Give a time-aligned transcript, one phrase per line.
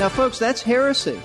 [0.00, 1.20] Now, folks, that's heresy.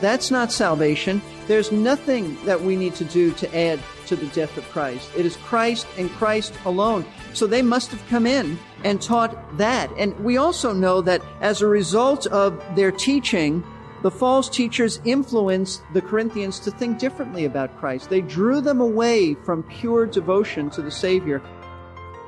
[0.00, 1.22] That's not salvation.
[1.46, 5.08] There's nothing that we need to do to add to the death of Christ.
[5.16, 7.04] It is Christ and Christ alone.
[7.32, 9.92] So they must have come in and taught that.
[9.96, 13.62] And we also know that as a result of their teaching,
[14.02, 18.10] the false teachers influenced the Corinthians to think differently about Christ.
[18.10, 21.40] They drew them away from pure devotion to the Savior.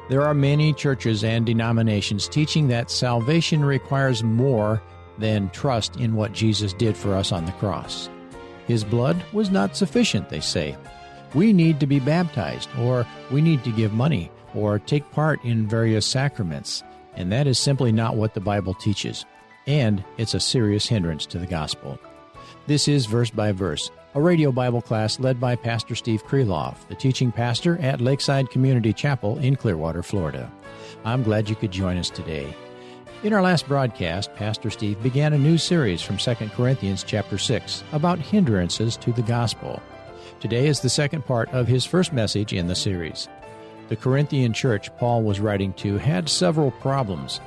[0.09, 4.81] There are many churches and denominations teaching that salvation requires more
[5.21, 8.09] than trust in what Jesus did for us on the cross.
[8.67, 10.77] His blood was not sufficient, they say.
[11.35, 15.69] We need to be baptized, or we need to give money, or take part in
[15.69, 16.83] various sacraments,
[17.15, 19.25] and that is simply not what the Bible teaches,
[19.67, 21.99] and it's a serious hindrance to the gospel.
[22.67, 26.95] This is Verse by Verse, a radio Bible class led by Pastor Steve Kreloff, the
[26.95, 30.51] teaching pastor at Lakeside Community Chapel in Clearwater, Florida.
[31.05, 32.55] I'm glad you could join us today.
[33.23, 37.85] In our last broadcast, Pastor Steve began a new series from 2 Corinthians chapter 6
[37.93, 39.83] about hindrances to the gospel.
[40.41, 43.29] Today is the second part of his first message in the series.
[43.91, 47.43] The Corinthian church Paul was writing to had several problems.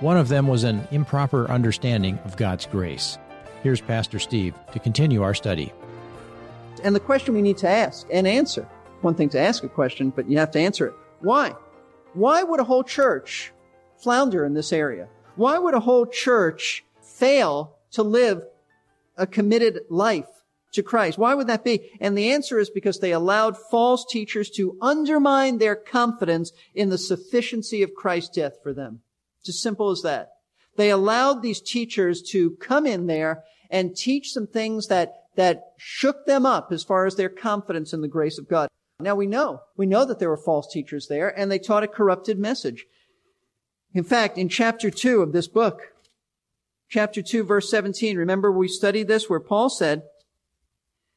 [0.00, 3.16] One of them was an improper understanding of God's grace.
[3.62, 5.72] Here's Pastor Steve to continue our study.
[6.82, 8.68] And the question we need to ask and answer
[9.02, 10.94] one thing to ask a question, but you have to answer it.
[11.20, 11.54] Why?
[12.14, 13.52] Why would a whole church
[14.04, 15.08] flounder in this area?
[15.36, 18.44] Why would a whole church fail to live
[19.16, 20.28] a committed life
[20.72, 21.18] to Christ?
[21.18, 21.90] Why would that be?
[22.00, 26.98] And the answer is because they allowed false teachers to undermine their confidence in the
[26.98, 29.00] sufficiency of Christ's death for them.
[29.40, 30.30] It's as simple as that.
[30.76, 36.26] They allowed these teachers to come in there and teach some things that, that shook
[36.26, 38.68] them up as far as their confidence in the grace of God.
[39.00, 41.88] Now we know, we know that there were false teachers there and they taught a
[41.88, 42.86] corrupted message.
[43.94, 45.92] In fact, in chapter 2 of this book,
[46.88, 50.02] chapter 2 verse 17, remember we studied this where Paul said,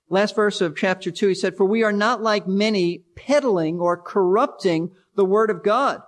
[0.09, 3.97] last verse of chapter 2, he said, For we are not like many peddling or
[3.97, 6.01] corrupting the word of God,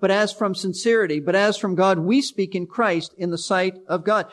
[0.00, 3.78] but as from sincerity, but as from God, we speak in Christ in the sight
[3.86, 4.26] of God.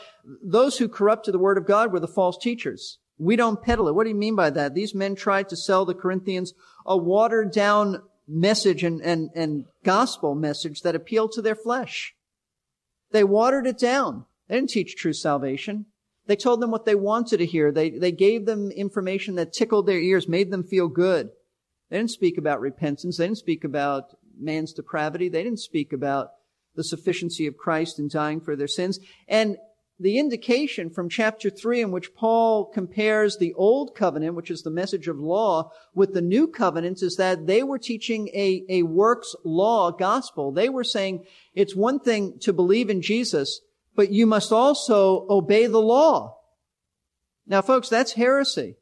[0.44, 2.98] Those who corrupted the word of God were the false teachers.
[3.20, 3.94] We don't peddle it.
[3.94, 4.74] What do you mean by that?
[4.74, 6.54] These men tried to sell the Corinthians
[6.88, 12.14] a watered down message and, and, and gospel message that appealed to their flesh.
[13.12, 14.26] They watered it down.
[14.48, 15.86] They didn't teach true salvation.
[16.26, 17.72] They told them what they wanted to hear.
[17.72, 21.30] They, they gave them information that tickled their ears, made them feel good.
[21.90, 23.18] They didn't speak about repentance.
[23.18, 25.30] They didn't speak about man's depravity.
[25.30, 26.32] They didn't speak about
[26.76, 29.00] the sufficiency of Christ in dying for their sins.
[29.28, 29.58] And
[30.04, 34.70] the indication from chapter 3 in which Paul compares the old covenant, which is the
[34.70, 39.34] message of law, with the new covenant is that they were teaching a, a works
[39.46, 40.52] law gospel.
[40.52, 41.26] They were saying
[41.56, 43.62] it's one thing to believe in Jesus,
[43.96, 46.38] but you must also obey the law.
[47.48, 48.76] Now folks, that's heresy.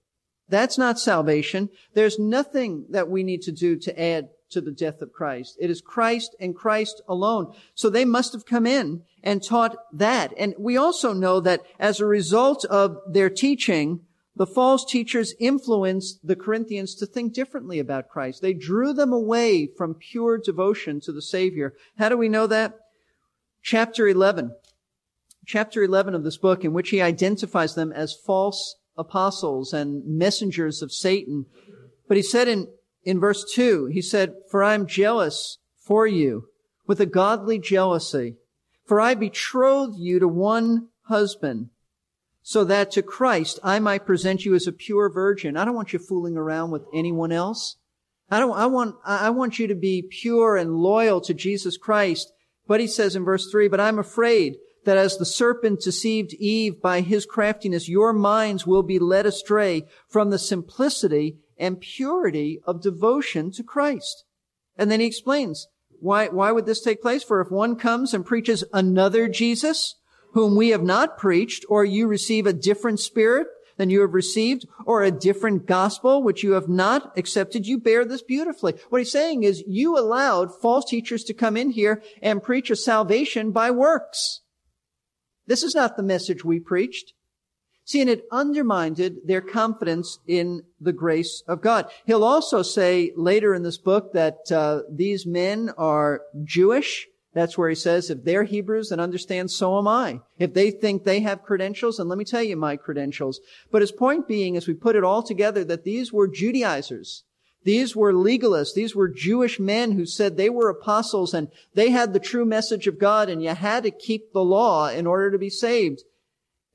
[0.50, 1.70] That's not salvation.
[1.94, 5.58] There's nothing that we need to do to add to the death of Christ.
[5.60, 7.54] It is Christ and Christ alone.
[7.74, 10.34] So they must have come in and taught that.
[10.38, 14.02] And we also know that as a result of their teaching,
[14.36, 18.42] the false teachers influenced the Corinthians to think differently about Christ.
[18.42, 21.74] They drew them away from pure devotion to the Savior.
[21.98, 22.78] How do we know that?
[23.62, 24.56] Chapter 11.
[25.46, 30.82] Chapter 11 of this book in which he identifies them as false apostles and messengers
[30.82, 31.46] of Satan.
[32.08, 32.68] But he said in
[33.04, 36.48] in verse 2, he said, For I am jealous for you
[36.88, 38.36] with a godly jealousy.
[38.86, 41.70] For I betrothed you to one husband,
[42.42, 45.58] so that to Christ I might present you as a pure virgin.
[45.58, 47.78] I don't want you fooling around with anyone else.
[48.30, 52.32] I don't, I want, I want you to be pure and loyal to Jesus Christ.
[52.68, 56.82] But he says in verse 3, But I'm afraid that as the serpent deceived Eve
[56.82, 62.82] by his craftiness, your minds will be led astray from the simplicity and purity of
[62.82, 64.26] devotion to Christ.
[64.78, 65.68] And then he explains,
[66.00, 67.24] why, why would this take place?
[67.24, 69.96] For if one comes and preaches another Jesus,
[70.34, 73.48] whom we have not preached, or you receive a different spirit
[73.78, 78.04] than you have received or a different gospel which you have not accepted, you bear
[78.06, 78.74] this beautifully.
[78.90, 82.76] What he's saying is you allowed false teachers to come in here and preach a
[82.76, 84.42] salvation by works.
[85.48, 87.14] This is not the message we preached.
[87.84, 91.90] See, and it undermined their confidence in the grace of God.
[92.06, 97.70] He'll also say later in this book that uh, these men are Jewish that's where
[97.70, 100.20] he says, if they're Hebrews and understand, so am I.
[100.38, 103.40] If they think they have credentials, and let me tell you my credentials.
[103.72, 107.24] But his point being, as we put it all together, that these were Judaizers.
[107.64, 108.74] These were legalists.
[108.74, 112.88] These were Jewish men who said they were apostles and they had the true message
[112.88, 116.02] of God and you had to keep the law in order to be saved.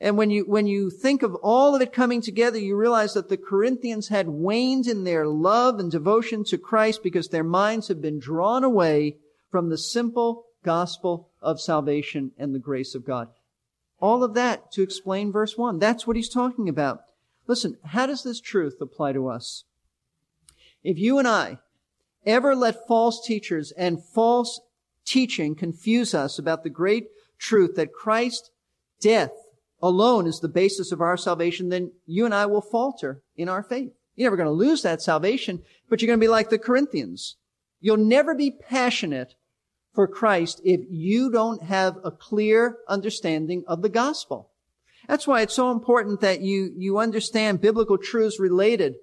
[0.01, 3.29] And when you, when you think of all of it coming together, you realize that
[3.29, 8.03] the Corinthians had waned in their love and devotion to Christ because their minds had
[8.03, 9.17] been drawn away
[9.51, 13.29] from the simple gospel of salvation and the grace of God.
[13.99, 15.79] All of that to explain verse 1.
[15.79, 17.01] That's what he's talking about.
[17.47, 19.65] Listen, how does this truth apply to us?
[20.85, 21.59] If you and I
[22.27, 24.61] ever let false teachers and false
[25.07, 27.09] teaching confuse us about the great
[27.39, 28.51] truth that Christ's
[29.01, 29.33] death
[29.83, 33.63] alone is the basis of our salvation, then you and I will falter in our
[33.63, 33.93] faith.
[34.15, 37.37] You're never going to lose that salvation, but you're going to be like the Corinthians.
[37.81, 39.35] You'll never be passionate
[39.95, 44.51] for Christ if you don't have a clear understanding of the gospel.
[45.09, 48.97] That's why it's so important that you, you understand biblical truths related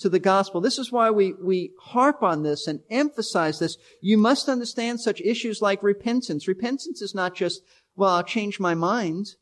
[0.00, 0.60] to the gospel.
[0.60, 3.76] This is why we, we harp on this and emphasize this.
[4.00, 6.48] You must understand such issues like repentance.
[6.48, 7.62] Repentance is not just,
[7.94, 9.36] well, I'll change my mind.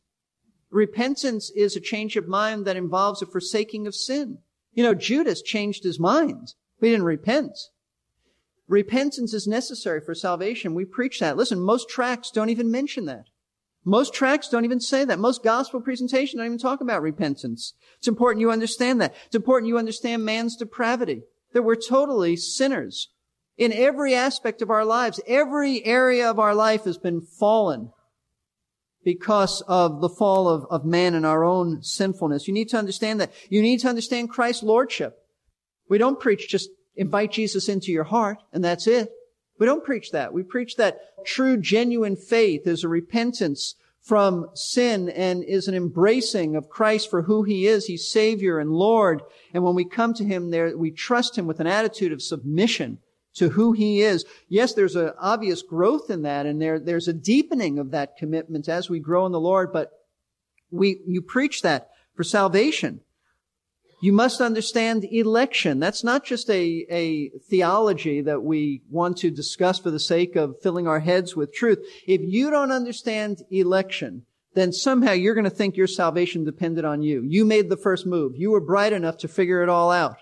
[0.73, 4.39] Repentance is a change of mind that involves a forsaking of sin.
[4.73, 7.57] You know, Judas changed his mind, he didn't repent.
[8.67, 10.73] Repentance is necessary for salvation.
[10.73, 11.37] We preach that.
[11.37, 13.25] Listen, most tracts don't even mention that.
[13.85, 15.19] Most tracts don't even say that.
[15.19, 17.73] Most gospel presentations don't even talk about repentance.
[17.99, 19.13] It's important you understand that.
[19.27, 23.09] It's important you understand man's depravity, that we're totally sinners.
[23.57, 27.91] In every aspect of our lives, every area of our life has been fallen
[29.03, 32.47] because of the fall of, of man and our own sinfulness.
[32.47, 33.33] You need to understand that.
[33.49, 35.19] You need to understand Christ's lordship.
[35.89, 39.11] We don't preach just invite Jesus into your heart, and that's it.
[39.59, 40.33] We don't preach that.
[40.33, 46.55] We preach that true, genuine faith is a repentance from sin and is an embracing
[46.55, 47.85] of Christ for who he is.
[47.85, 49.21] He's Savior and Lord.
[49.53, 52.97] And when we come to him there, we trust him with an attitude of submission
[53.35, 54.25] to who he is.
[54.47, 58.69] Yes, there's an obvious growth in that and there, there's a deepening of that commitment
[58.69, 59.91] as we grow in the Lord, but
[60.71, 63.01] we, you preach that for salvation.
[64.01, 65.79] You must understand election.
[65.79, 70.59] That's not just a, a theology that we want to discuss for the sake of
[70.61, 71.79] filling our heads with truth.
[72.05, 74.25] If you don't understand election,
[74.55, 77.23] then somehow you're going to think your salvation depended on you.
[77.25, 78.33] You made the first move.
[78.35, 80.17] You were bright enough to figure it all out.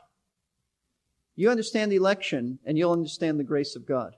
[1.36, 4.14] You understand the election and you'll understand the grace of God.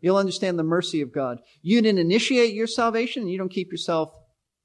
[0.00, 1.38] You'll understand the mercy of God.
[1.62, 4.12] You didn't initiate your salvation and you don't keep yourself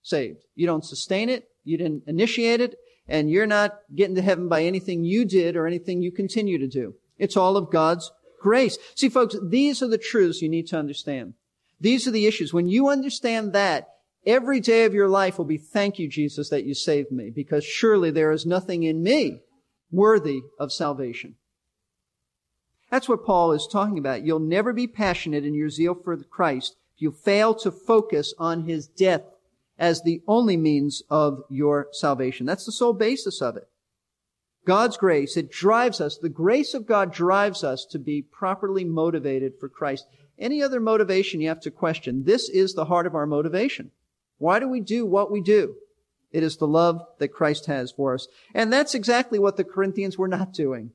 [0.01, 0.44] saved.
[0.56, 1.45] You don't sustain it.
[1.63, 2.75] You didn't initiate it
[3.07, 6.68] and you're not getting to heaven by anything you did or anything you continue to
[6.68, 6.95] do.
[7.18, 8.77] It's all of God's grace.
[8.95, 11.33] See, folks, these are the truths you need to understand.
[11.79, 12.53] These are the issues.
[12.53, 13.88] When you understand that,
[14.25, 17.65] every day of your life will be, thank you, Jesus, that you saved me, because
[17.65, 19.41] surely there is nothing in me
[19.91, 21.36] worthy of salvation.
[22.94, 24.24] That's what Paul is talking about.
[24.24, 28.65] You'll never be passionate in your zeal for Christ if you fail to focus on
[28.65, 29.24] his death
[29.79, 32.46] as the only means of your salvation.
[32.46, 33.67] That's the sole basis of it.
[34.67, 39.53] God's grace, it drives us, the grace of God drives us to be properly motivated
[39.60, 40.06] for Christ.
[40.38, 42.25] Any other motivation you have to question.
[42.25, 43.89] This is the heart of our motivation.
[44.38, 45.77] Why do we do what we do?
[46.32, 48.27] It is the love that Christ has for us.
[48.53, 50.91] And that's exactly what the Corinthians were not doing.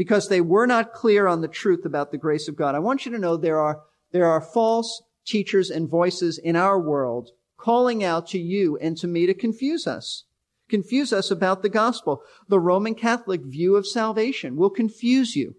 [0.00, 2.74] Because they were not clear on the truth about the grace of God.
[2.74, 6.80] I want you to know there are, there are false teachers and voices in our
[6.80, 10.24] world calling out to you and to me to confuse us.
[10.70, 12.22] Confuse us about the gospel.
[12.48, 15.56] The Roman Catholic view of salvation will confuse you.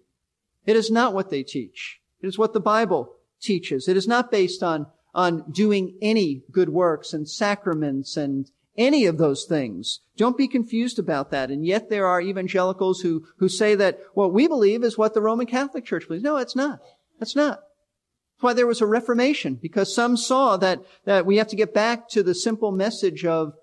[0.66, 2.00] It is not what they teach.
[2.20, 3.86] It is what the Bible teaches.
[3.86, 9.18] It is not based on, on doing any good works and sacraments and any of
[9.18, 10.00] those things.
[10.16, 11.50] Don't be confused about that.
[11.50, 15.20] And yet there are evangelicals who, who say that what we believe is what the
[15.20, 16.24] Roman Catholic Church believes.
[16.24, 16.80] No, it's not.
[17.18, 17.60] That's not.
[17.60, 21.74] That's why there was a reformation, because some saw that, that we have to get
[21.74, 23.54] back to the simple message of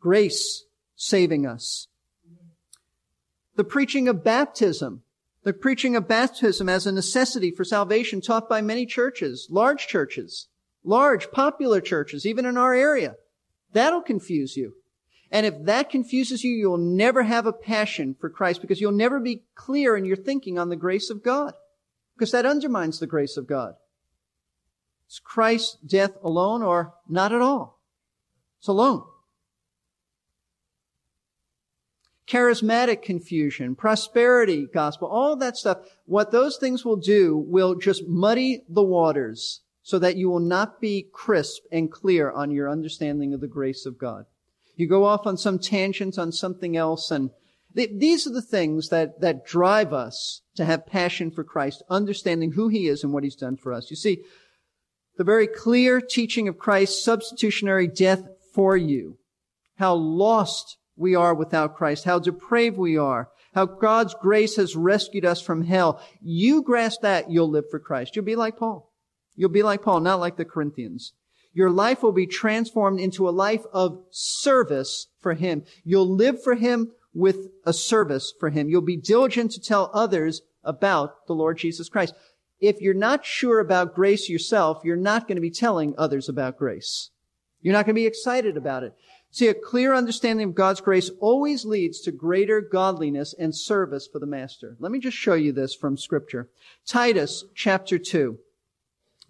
[0.00, 0.64] grace
[0.96, 1.88] saving us.
[3.56, 5.02] The preaching of baptism,
[5.42, 10.48] the preaching of baptism as a necessity for salvation taught by many churches, large churches,
[10.84, 13.16] large popular churches, even in our area.
[13.76, 14.72] That'll confuse you.
[15.30, 19.20] And if that confuses you, you'll never have a passion for Christ because you'll never
[19.20, 21.52] be clear in your thinking on the grace of God
[22.14, 23.74] because that undermines the grace of God.
[25.10, 27.78] Is Christ's death alone or not at all?
[28.60, 29.04] It's alone.
[32.26, 38.62] Charismatic confusion, prosperity gospel, all that stuff, what those things will do will just muddy
[38.70, 43.40] the waters so that you will not be crisp and clear on your understanding of
[43.40, 44.24] the grace of God.
[44.74, 47.30] You go off on some tangent on something else and
[47.76, 52.50] th- these are the things that, that drive us to have passion for Christ, understanding
[52.50, 53.88] who He is and what He's done for us.
[53.88, 54.22] You see,
[55.18, 59.18] the very clear teaching of Christ's substitutionary death for you,
[59.76, 65.24] how lost we are without Christ, how depraved we are, how God's grace has rescued
[65.24, 66.02] us from hell.
[66.20, 68.16] You grasp that, you'll live for Christ.
[68.16, 68.90] You'll be like Paul.
[69.36, 71.12] You'll be like Paul, not like the Corinthians.
[71.52, 75.64] Your life will be transformed into a life of service for Him.
[75.84, 78.68] You'll live for Him with a service for Him.
[78.68, 82.14] You'll be diligent to tell others about the Lord Jesus Christ.
[82.60, 86.58] If you're not sure about grace yourself, you're not going to be telling others about
[86.58, 87.10] grace.
[87.62, 88.94] You're not going to be excited about it.
[89.30, 94.18] See, a clear understanding of God's grace always leads to greater godliness and service for
[94.18, 94.76] the master.
[94.78, 96.48] Let me just show you this from scripture.
[96.86, 98.38] Titus chapter 2.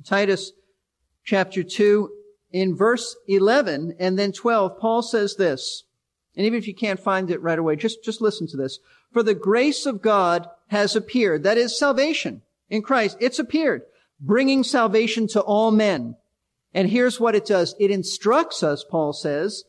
[0.04, 0.52] Titus
[1.24, 2.10] chapter 2
[2.52, 5.84] in verse 11 and then 12, Paul says this.
[6.36, 8.78] And even if you can't find it right away, just, just listen to this.
[9.12, 11.42] For the grace of God has appeared.
[11.42, 13.16] That is salvation in Christ.
[13.20, 13.82] It's appeared,
[14.20, 16.16] bringing salvation to all men.
[16.74, 17.74] And here's what it does.
[17.80, 19.64] It instructs us, Paul says,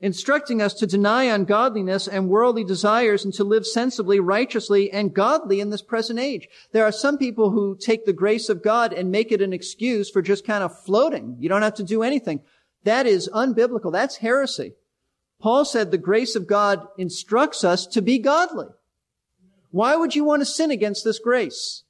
[0.00, 5.60] instructing us to deny ungodliness and worldly desires and to live sensibly, righteously, and godly
[5.60, 6.48] in this present age.
[6.72, 10.10] There are some people who take the grace of God and make it an excuse
[10.10, 11.36] for just kind of floating.
[11.40, 12.40] You don't have to do anything.
[12.84, 13.90] That is unbiblical.
[13.90, 14.74] That's heresy.
[15.40, 18.68] Paul said the grace of God instructs us to be godly.
[19.70, 21.84] Why would you want to sin against this grace?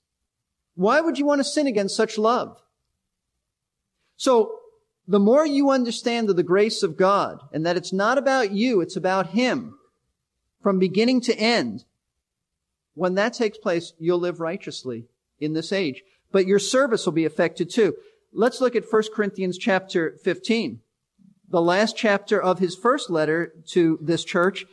[0.75, 2.61] Why would you want to sin against such love?
[4.17, 4.59] So
[5.09, 8.97] the more you understand the grace of God and that it's not about you, it's
[8.97, 9.77] about Him
[10.67, 11.85] from beginning to end,
[12.95, 15.05] when that takes place, you'll live righteously
[15.39, 16.03] in this age.
[16.33, 17.95] But your service will be affected too.
[18.33, 20.81] Let's look at 1 Corinthians chapter 15,
[21.49, 24.67] the last chapter of his first letter to this church.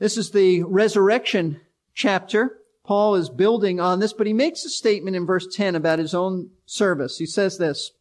[0.00, 1.62] This is the resurrection
[1.94, 2.58] chapter.
[2.84, 6.12] Paul is building on this, but he makes a statement in verse 10 about his
[6.14, 7.16] own service.
[7.16, 7.92] He says this,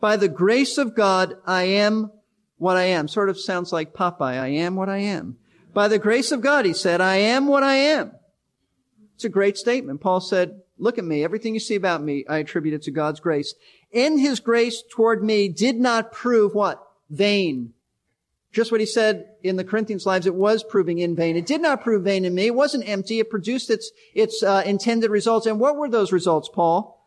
[0.00, 2.10] by the grace of God, I am
[2.58, 3.08] what I am.
[3.08, 4.40] Sort of sounds like Popeye.
[4.40, 5.36] I am what I am.
[5.72, 8.12] By the grace of God, he said, I am what I am.
[9.14, 10.00] It's a great statement.
[10.00, 11.24] Paul said, look at me.
[11.24, 13.54] Everything you see about me, I attribute it to God's grace.
[13.90, 16.82] In his grace toward me did not prove what?
[17.10, 17.72] Vain.
[18.52, 21.36] Just what he said in the Corinthians lives, it was proving in vain.
[21.36, 22.46] It did not prove vain in me.
[22.46, 23.18] It wasn't empty.
[23.18, 25.46] It produced its, its uh, intended results.
[25.46, 27.03] And what were those results, Paul?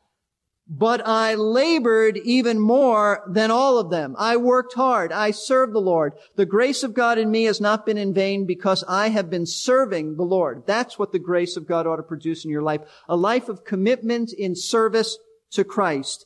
[0.69, 4.15] But I labored even more than all of them.
[4.19, 5.13] I worked hard.
[5.13, 6.13] I served the Lord.
[6.36, 9.45] The grace of God in me has not been in vain because I have been
[9.45, 10.63] serving the Lord.
[10.67, 12.81] That's what the grace of God ought to produce in your life.
[13.07, 15.17] A life of commitment in service
[15.51, 16.25] to Christ.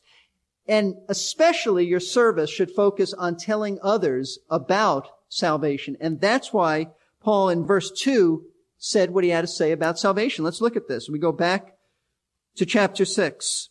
[0.68, 5.98] And especially your service should focus on telling others about salvation.
[6.00, 6.88] And that's why
[7.22, 8.44] Paul in verse 2
[8.78, 10.44] said what he had to say about salvation.
[10.44, 11.10] Let's look at this.
[11.10, 11.76] We go back
[12.56, 13.70] to chapter 6.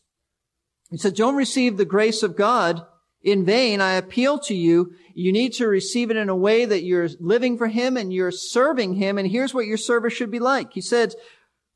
[0.91, 2.85] He said, don't receive the grace of God
[3.23, 3.81] in vain.
[3.81, 4.93] I appeal to you.
[5.15, 8.31] You need to receive it in a way that you're living for Him and you're
[8.31, 9.19] serving Him.
[9.19, 10.73] And here's what your service should be like.
[10.73, 11.15] He said,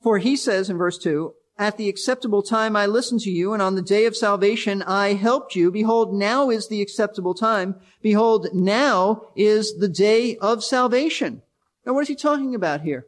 [0.03, 3.63] for he says in verse two, at the acceptable time I listened to you, and
[3.63, 5.71] on the day of salvation I helped you.
[5.71, 7.77] Behold, now is the acceptable time.
[8.03, 11.43] Behold, now is the day of salvation.
[11.87, 13.07] Now, what is he talking about here?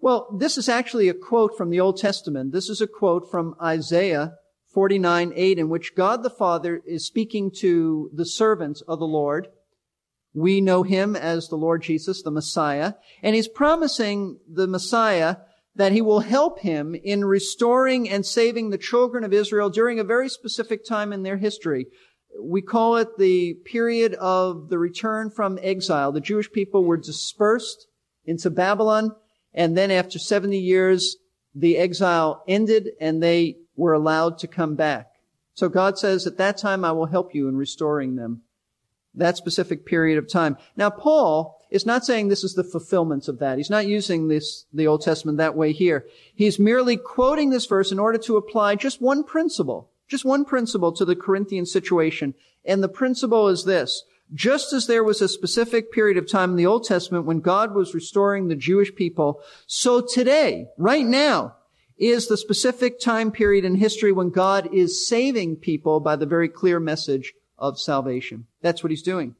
[0.00, 2.52] Well, this is actually a quote from the Old Testament.
[2.52, 4.34] This is a quote from Isaiah
[4.74, 9.48] 49, 8, in which God the Father is speaking to the servants of the Lord.
[10.34, 15.36] We know him as the Lord Jesus, the Messiah, and he's promising the Messiah
[15.76, 20.04] that he will help him in restoring and saving the children of Israel during a
[20.04, 21.86] very specific time in their history.
[22.40, 26.10] We call it the period of the return from exile.
[26.10, 27.86] The Jewish people were dispersed
[28.24, 29.12] into Babylon,
[29.52, 31.16] and then after 70 years,
[31.54, 35.10] the exile ended and they were allowed to come back.
[35.54, 38.42] So God says, at that time I will help you in restoring them.
[39.14, 40.56] That specific period of time.
[40.76, 43.58] Now Paul is not saying this is the fulfillment of that.
[43.58, 46.06] He's not using this, the Old Testament that way here.
[46.34, 50.92] He's merely quoting this verse in order to apply just one principle, just one principle
[50.92, 52.34] to the Corinthian situation.
[52.64, 54.04] And the principle is this.
[54.32, 57.74] Just as there was a specific period of time in the Old Testament when God
[57.74, 61.56] was restoring the Jewish people, so today, right now,
[62.04, 66.48] is the specific time period in history when God is saving people by the very
[66.48, 68.46] clear message of salvation.
[68.62, 69.36] That's what he's doing.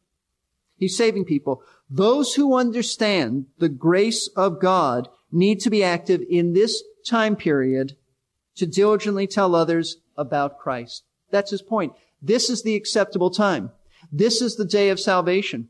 [0.76, 1.62] He's saving people.
[1.88, 7.96] Those who understand the grace of God need to be active in this time period
[8.56, 11.04] to diligently tell others about Christ.
[11.30, 11.92] That's his point.
[12.22, 13.70] This is the acceptable time.
[14.12, 15.68] This is the day of salvation.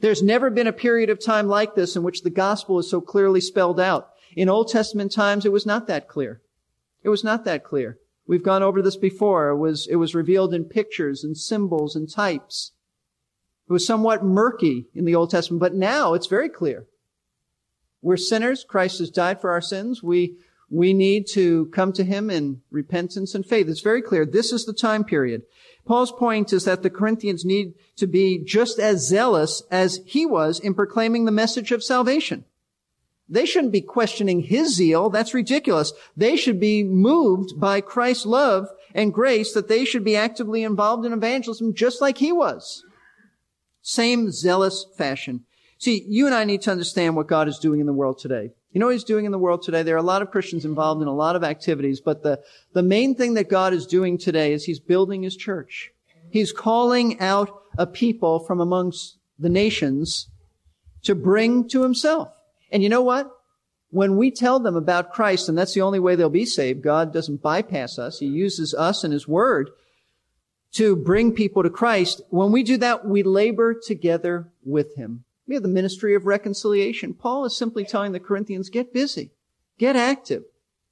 [0.00, 3.00] There's never been a period of time like this in which the gospel is so
[3.00, 4.10] clearly spelled out.
[4.36, 6.40] In Old Testament times, it was not that clear.
[7.02, 7.98] It was not that clear.
[8.26, 9.48] We've gone over this before.
[9.48, 12.72] It was, it was revealed in pictures and symbols and types.
[13.68, 16.86] It was somewhat murky in the Old Testament, but now it's very clear.
[18.02, 18.64] We're sinners.
[18.64, 20.02] Christ has died for our sins.
[20.02, 20.36] We,
[20.70, 23.68] we need to come to Him in repentance and faith.
[23.68, 24.24] It's very clear.
[24.26, 25.42] This is the time period.
[25.86, 30.60] Paul's point is that the Corinthians need to be just as zealous as he was
[30.60, 32.44] in proclaiming the message of salvation.
[33.28, 35.10] They shouldn't be questioning his zeal.
[35.10, 35.92] That's ridiculous.
[36.16, 41.04] They should be moved by Christ's love and grace that they should be actively involved
[41.04, 42.84] in evangelism just like he was.
[43.82, 45.44] Same zealous fashion.
[45.78, 48.50] See, you and I need to understand what God is doing in the world today.
[48.72, 49.82] You know what he's doing in the world today?
[49.82, 52.40] There are a lot of Christians involved in a lot of activities, but the,
[52.74, 55.90] the main thing that God is doing today is he's building his church.
[56.30, 60.28] He's calling out a people from amongst the nations
[61.04, 62.28] to bring to himself.
[62.70, 63.30] And you know what?
[63.90, 67.12] When we tell them about Christ, and that's the only way they'll be saved, God
[67.12, 68.18] doesn't bypass us.
[68.18, 69.70] He uses us and His Word
[70.72, 72.20] to bring people to Christ.
[72.28, 75.24] When we do that, we labor together with Him.
[75.46, 77.14] We have the ministry of reconciliation.
[77.14, 79.30] Paul is simply telling the Corinthians, get busy,
[79.78, 80.44] get active,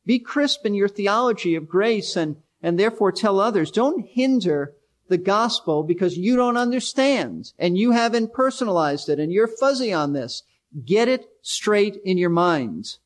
[0.06, 3.70] be crisp in your theology of grace and, and therefore tell others.
[3.70, 4.72] Don't hinder
[5.08, 10.14] the gospel because you don't understand and you haven't personalized it and you're fuzzy on
[10.14, 10.42] this.
[10.84, 12.98] Get it straight in your minds.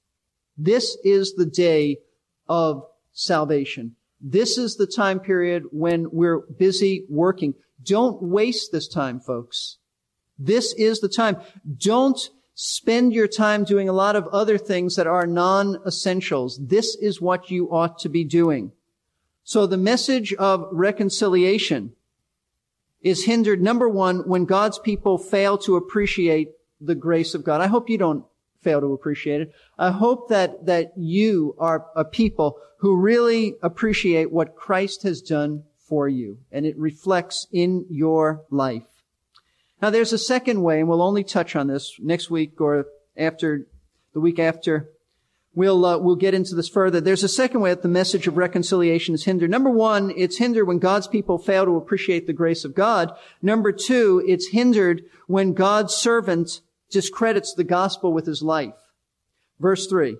[0.56, 1.98] This is the day
[2.48, 3.96] of salvation.
[4.20, 7.54] This is the time period when we're busy working.
[7.82, 9.78] Don't waste this time, folks.
[10.38, 11.38] This is the time.
[11.78, 16.58] Don't spend your time doing a lot of other things that are non-essentials.
[16.62, 18.72] This is what you ought to be doing.
[19.44, 21.94] So the message of reconciliation
[23.00, 27.60] is hindered, number one, when God's people fail to appreciate the grace of God.
[27.60, 28.24] I hope you don't
[28.62, 29.54] fail to appreciate it.
[29.78, 35.64] I hope that, that you are a people who really appreciate what Christ has done
[35.78, 38.84] for you and it reflects in your life.
[39.82, 43.66] Now there's a second way and we'll only touch on this next week or after
[44.12, 44.90] the week after.
[45.52, 47.00] We'll, uh, we'll get into this further.
[47.00, 49.50] There's a second way that the message of reconciliation is hindered.
[49.50, 53.12] Number one, it's hindered when God's people fail to appreciate the grace of God.
[53.42, 58.74] Number two, it's hindered when God's servant discredits the gospel with his life.
[59.58, 60.16] Verse three,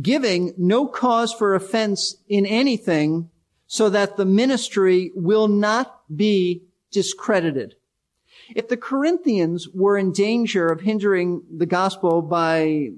[0.00, 3.30] giving no cause for offense in anything
[3.66, 7.74] so that the ministry will not be discredited.
[8.54, 12.90] If the Corinthians were in danger of hindering the gospel by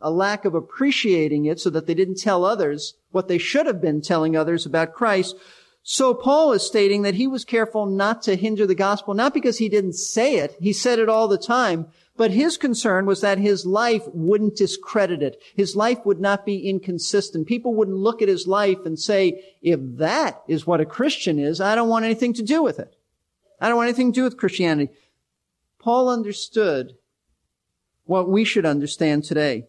[0.00, 3.80] a lack of appreciating it so that they didn't tell others what they should have
[3.80, 5.36] been telling others about Christ,
[5.82, 9.56] so Paul is stating that he was careful not to hinder the gospel, not because
[9.56, 11.86] he didn't say it, he said it all the time,
[12.18, 15.40] but his concern was that his life wouldn't discredit it.
[15.54, 17.46] His life would not be inconsistent.
[17.46, 21.60] People wouldn't look at his life and say, if that is what a Christian is,
[21.60, 22.96] I don't want anything to do with it.
[23.60, 24.92] I don't want anything to do with Christianity.
[25.78, 26.96] Paul understood
[28.04, 29.68] what we should understand today.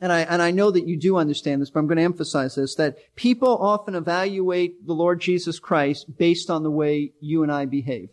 [0.00, 2.54] And I, and I know that you do understand this, but I'm going to emphasize
[2.54, 7.52] this, that people often evaluate the Lord Jesus Christ based on the way you and
[7.52, 8.08] I behave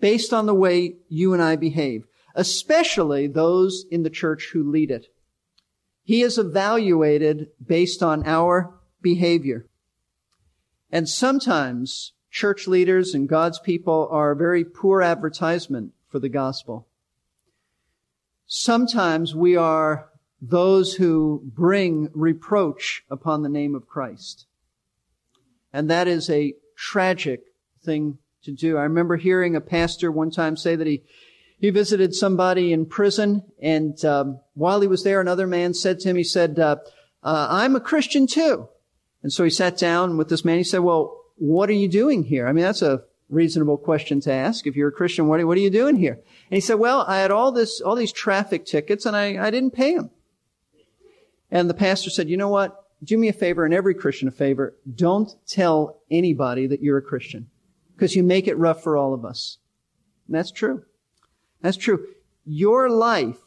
[0.00, 4.90] based on the way you and I behave, especially those in the church who lead
[4.90, 5.06] it.
[6.02, 9.66] He is evaluated based on our behavior.
[10.90, 16.86] And sometimes church leaders and God's people are a very poor advertisement for the gospel.
[18.46, 20.08] Sometimes we are
[20.40, 24.46] those who bring reproach upon the name of Christ.
[25.72, 27.42] And that is a tragic
[27.82, 28.76] thing to do.
[28.76, 31.02] I remember hearing a pastor one time say that he
[31.60, 36.10] he visited somebody in prison, and um, while he was there, another man said to
[36.10, 36.76] him, he said, uh,
[37.22, 38.68] uh, "I'm a Christian too."
[39.22, 40.58] And so he sat down with this man.
[40.58, 44.32] He said, "Well, what are you doing here?" I mean, that's a reasonable question to
[44.32, 44.66] ask.
[44.66, 46.14] If you're a Christian, what are, what are you doing here?
[46.14, 49.50] And he said, "Well, I had all this all these traffic tickets, and I, I
[49.50, 50.10] didn't pay them."
[51.50, 52.84] And the pastor said, "You know what?
[53.02, 54.76] Do me a favor, and every Christian a favor.
[54.94, 57.50] Don't tell anybody that you're a Christian."
[57.98, 59.58] Because you make it rough for all of us.
[60.28, 60.84] And that's true.
[61.60, 62.06] That's true.
[62.44, 63.40] Your life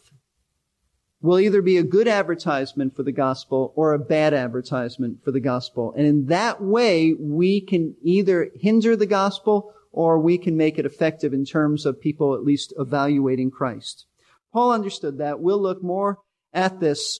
[1.21, 5.39] will either be a good advertisement for the gospel or a bad advertisement for the
[5.39, 5.93] gospel.
[5.95, 10.85] And in that way, we can either hinder the gospel or we can make it
[10.85, 14.05] effective in terms of people at least evaluating Christ.
[14.51, 15.39] Paul understood that.
[15.39, 16.17] We'll look more
[16.53, 17.19] at this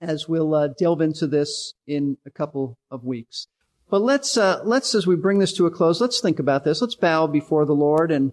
[0.00, 3.48] as we'll uh, delve into this in a couple of weeks.
[3.88, 6.80] But let's, uh, let's, as we bring this to a close, let's think about this.
[6.80, 8.32] Let's bow before the Lord and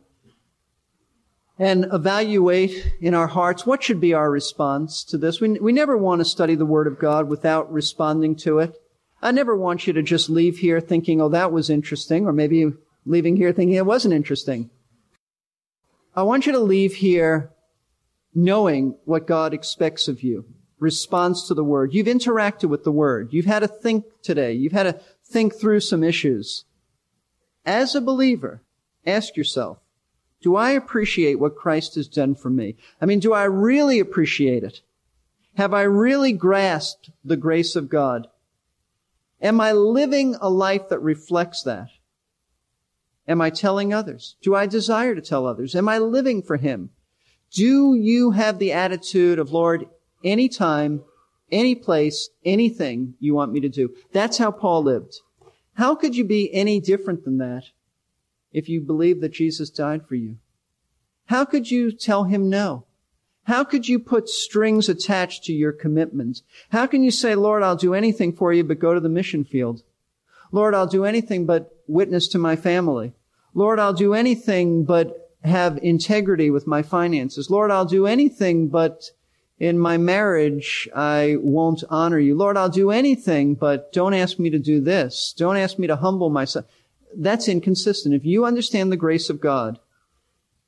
[1.60, 5.40] and evaluate in our hearts what should be our response to this.
[5.40, 8.76] We, we never want to study the Word of God without responding to it.
[9.22, 12.74] I never want you to just leave here thinking, oh, that was interesting, or maybe
[13.06, 14.72] leaving here thinking it wasn't interesting.
[16.16, 17.52] I want you to leave here
[18.34, 20.46] knowing what God expects of you.
[20.80, 21.94] Response to the Word.
[21.94, 23.30] You've interacted with the Word.
[23.32, 24.54] You've had to think today.
[24.54, 26.66] You've had to think through some issues.
[27.66, 28.62] As a believer,
[29.06, 29.80] ask yourself,
[30.42, 32.76] do I appreciate what Christ has done for me?
[33.02, 34.82] I mean, do I really appreciate it?
[35.56, 38.28] Have I really grasped the grace of God?
[39.42, 41.90] Am I living a life that reflects that?
[43.28, 44.36] Am I telling others?
[44.42, 45.76] Do I desire to tell others?
[45.76, 46.90] Am I living for Him?
[47.52, 49.86] Do you have the attitude of, Lord,
[50.24, 51.04] anytime,
[51.54, 53.94] any place, anything you want me to do?
[54.12, 55.20] That's how Paul lived.
[55.76, 57.66] How could you be any different than that
[58.52, 60.38] if you believe that Jesus died for you?
[61.28, 62.86] How could you tell him no?
[63.46, 66.44] How could you put strings attached to your commitments?
[66.70, 69.44] How can you say, Lord, I'll do anything for you but go to the mission
[69.44, 69.84] field?
[70.52, 73.14] Lord, I'll do anything but witness to my family.
[73.54, 77.50] Lord, I'll do anything but have integrity with my finances.
[77.50, 79.12] Lord, I'll do anything but
[79.60, 82.36] in my marriage, I won't honor you.
[82.36, 85.34] Lord, I'll do anything, but don't ask me to do this.
[85.38, 86.66] Don't ask me to humble myself
[87.16, 88.16] that's inconsistent.
[88.16, 89.80] If you understand the grace of God,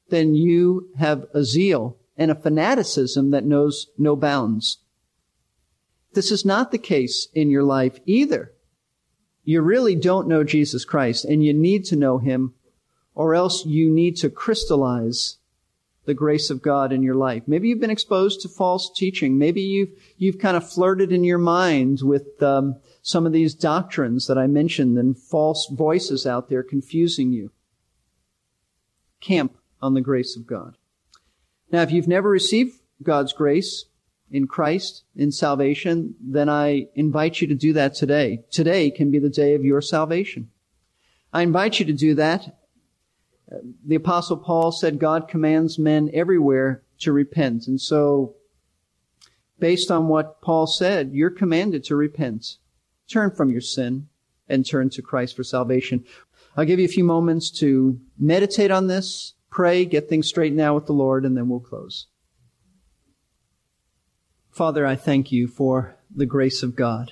[0.10, 4.80] then you have a zeal and a fanaticism that knows no bounds.
[6.14, 8.54] This is not the case in your life either.
[9.44, 12.54] You really don't know Jesus Christ and you need to know him
[13.14, 15.38] or else you need to crystallize
[16.06, 17.44] the grace of God in your life.
[17.48, 19.38] Maybe you've been exposed to false teaching.
[19.38, 24.26] Maybe you've, you've kind of flirted in your mind with, um, some of these doctrines
[24.26, 27.52] that I mentioned and false voices out there confusing you.
[29.22, 30.76] Camp on the grace of God.
[31.72, 33.86] Now, if you've never received God's grace
[34.32, 38.44] in Christ, in salvation, then I invite you to do that today.
[38.50, 40.50] Today can be the day of your salvation.
[41.32, 42.58] I invite you to do that.
[43.86, 47.68] The apostle Paul said God commands men everywhere to repent.
[47.68, 48.36] And so,
[49.60, 52.58] based on what Paul said, you're commanded to repent.
[53.08, 54.08] Turn from your sin
[54.50, 56.06] and turn to Christ for salvation.
[56.58, 60.76] I'll give you a few moments to meditate on this, pray, get things straightened out
[60.76, 62.08] with the Lord, and then we'll close.
[64.52, 67.12] Father, I thank you for the grace of God.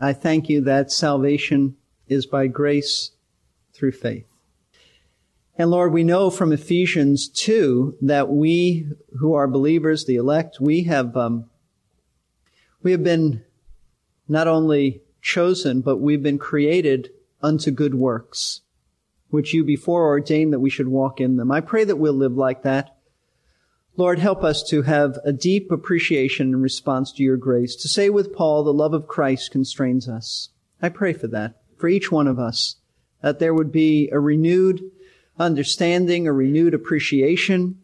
[0.00, 1.76] I thank you that salvation
[2.08, 3.10] is by grace
[3.74, 4.29] through faith.
[5.60, 8.86] And Lord, we know from Ephesians 2 that we
[9.18, 11.50] who are believers, the elect, we have, um,
[12.82, 13.44] we have been
[14.26, 17.10] not only chosen, but we've been created
[17.42, 18.62] unto good works,
[19.28, 21.52] which you before ordained that we should walk in them.
[21.52, 22.96] I pray that we'll live like that.
[23.98, 27.76] Lord, help us to have a deep appreciation in response to your grace.
[27.76, 30.48] To say with Paul, the love of Christ constrains us.
[30.80, 32.76] I pray for that, for each one of us,
[33.20, 34.90] that there would be a renewed
[35.40, 37.80] understanding, a renewed appreciation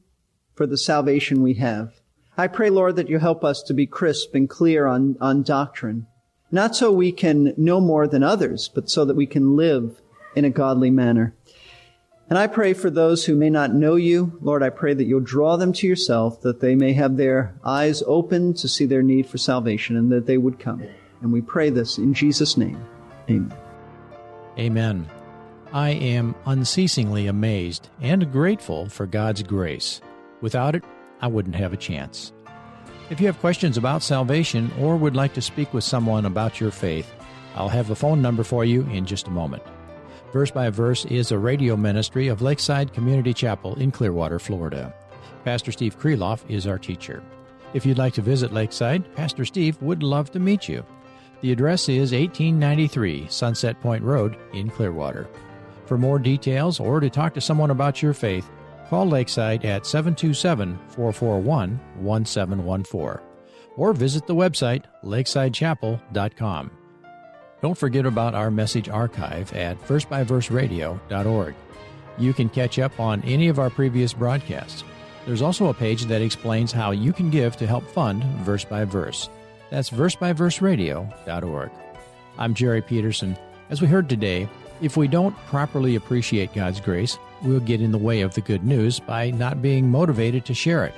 [0.54, 1.94] for the salvation we have.
[2.36, 6.06] I pray, Lord, that you help us to be crisp and clear on, on doctrine,
[6.52, 10.00] not so we can know more than others, but so that we can live
[10.36, 11.34] in a godly manner.
[12.28, 14.36] And I pray for those who may not know you.
[14.42, 18.02] Lord, I pray that you'll draw them to yourself, that they may have their eyes
[18.06, 20.82] open to see their need for salvation and that they would come.
[21.22, 22.84] And we pray this in Jesus' name.
[23.30, 23.54] Amen.
[24.58, 25.15] Amen.
[25.72, 30.00] I am unceasingly amazed and grateful for God's grace.
[30.40, 30.84] Without it,
[31.20, 32.32] I wouldn't have a chance.
[33.10, 36.70] If you have questions about salvation or would like to speak with someone about your
[36.70, 37.12] faith,
[37.54, 39.62] I'll have a phone number for you in just a moment.
[40.32, 44.92] Verse by Verse is a radio ministry of Lakeside Community Chapel in Clearwater, Florida.
[45.44, 47.22] Pastor Steve Kreloff is our teacher.
[47.74, 50.84] If you'd like to visit Lakeside, Pastor Steve would love to meet you.
[51.42, 55.28] The address is 1893 Sunset Point Road in Clearwater.
[55.86, 58.50] For more details or to talk to someone about your faith,
[58.88, 63.26] Call Lakeside at 727 441 1714
[63.76, 66.70] or visit the website lakesidechapel.com.
[67.62, 71.54] Don't forget about our message archive at versebyverseradio.org.
[72.18, 74.84] You can catch up on any of our previous broadcasts.
[75.26, 78.84] There's also a page that explains how you can give to help fund Verse by
[78.84, 79.28] Verse.
[79.70, 81.70] That's versebyverseradio.org.
[82.38, 83.36] I'm Jerry Peterson.
[83.68, 84.48] As we heard today,
[84.80, 88.64] if we don't properly appreciate God's grace, we'll get in the way of the good
[88.64, 90.94] news by not being motivated to share it.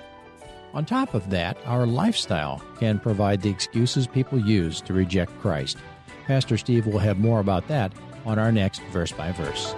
[0.75, 5.79] On top of that, our lifestyle can provide the excuses people use to reject Christ.
[6.27, 7.93] Pastor Steve will have more about that
[8.27, 9.75] on our next Verse by Verse.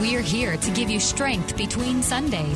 [0.00, 2.50] We're here to give you strength between Sundays.